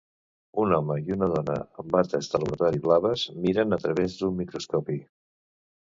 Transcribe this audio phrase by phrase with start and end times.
[0.61, 5.01] Un home i una dona amb bates de laboratori blaves miren a través d'un microscopi.